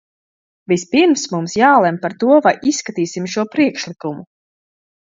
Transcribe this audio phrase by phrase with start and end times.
[0.71, 4.29] Vispirms mums jālemj par to, vai izskatīsim šo priekšlikumu.